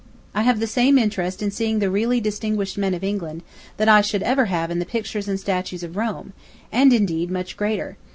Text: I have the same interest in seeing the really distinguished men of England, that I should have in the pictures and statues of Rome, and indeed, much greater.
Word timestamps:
I 0.33 0.41
have 0.41 0.59
the 0.59 0.65
same 0.65 0.97
interest 0.97 1.43
in 1.43 1.51
seeing 1.51 1.77
the 1.77 1.91
really 1.91 2.19
distinguished 2.19 2.75
men 2.75 2.95
of 2.95 3.03
England, 3.03 3.43
that 3.77 3.87
I 3.87 4.01
should 4.01 4.23
have 4.23 4.71
in 4.71 4.79
the 4.79 4.83
pictures 4.83 5.27
and 5.27 5.39
statues 5.39 5.83
of 5.83 5.95
Rome, 5.95 6.33
and 6.71 6.91
indeed, 6.91 7.29
much 7.29 7.55
greater. 7.55 7.97